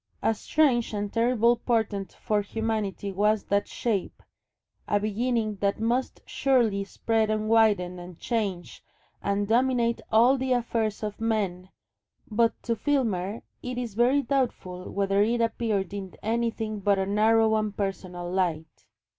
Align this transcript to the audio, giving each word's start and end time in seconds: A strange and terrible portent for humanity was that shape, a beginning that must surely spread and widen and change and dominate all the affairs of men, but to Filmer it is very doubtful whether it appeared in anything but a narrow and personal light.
A 0.23 0.33
strange 0.33 0.93
and 0.95 1.13
terrible 1.13 1.57
portent 1.57 2.13
for 2.13 2.41
humanity 2.41 3.11
was 3.11 3.43
that 3.43 3.67
shape, 3.67 4.23
a 4.87 4.99
beginning 4.99 5.57
that 5.57 5.79
must 5.79 6.21
surely 6.25 6.83
spread 6.85 7.29
and 7.29 7.47
widen 7.47 7.99
and 7.99 8.17
change 8.17 8.83
and 9.21 9.47
dominate 9.47 10.01
all 10.11 10.39
the 10.39 10.53
affairs 10.53 11.03
of 11.03 11.21
men, 11.21 11.69
but 12.31 12.55
to 12.63 12.75
Filmer 12.75 13.43
it 13.61 13.77
is 13.77 13.93
very 13.93 14.23
doubtful 14.23 14.89
whether 14.91 15.21
it 15.21 15.39
appeared 15.39 15.93
in 15.93 16.15
anything 16.23 16.79
but 16.79 16.97
a 16.97 17.05
narrow 17.05 17.53
and 17.53 17.77
personal 17.77 18.27
light. 18.27 18.87